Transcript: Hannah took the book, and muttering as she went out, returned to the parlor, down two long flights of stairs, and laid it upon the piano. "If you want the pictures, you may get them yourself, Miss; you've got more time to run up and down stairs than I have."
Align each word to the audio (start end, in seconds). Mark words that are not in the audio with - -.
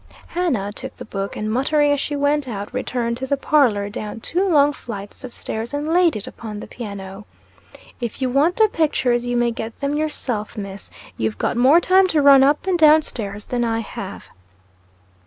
Hannah 0.29 0.71
took 0.71 0.97
the 0.97 1.05
book, 1.05 1.35
and 1.35 1.47
muttering 1.53 1.91
as 1.91 1.99
she 1.99 2.15
went 2.15 2.47
out, 2.47 2.73
returned 2.73 3.17
to 3.17 3.27
the 3.27 3.37
parlor, 3.37 3.87
down 3.87 4.19
two 4.19 4.43
long 4.49 4.73
flights 4.73 5.23
of 5.23 5.31
stairs, 5.31 5.75
and 5.75 5.93
laid 5.93 6.15
it 6.15 6.25
upon 6.25 6.59
the 6.59 6.65
piano. 6.65 7.27
"If 7.99 8.19
you 8.19 8.27
want 8.27 8.55
the 8.55 8.67
pictures, 8.67 9.27
you 9.27 9.37
may 9.37 9.51
get 9.51 9.79
them 9.79 9.93
yourself, 9.95 10.57
Miss; 10.57 10.89
you've 11.17 11.37
got 11.37 11.55
more 11.55 11.79
time 11.79 12.07
to 12.07 12.21
run 12.23 12.43
up 12.43 12.65
and 12.65 12.79
down 12.79 13.03
stairs 13.03 13.45
than 13.45 13.63
I 13.63 13.81
have." 13.81 14.31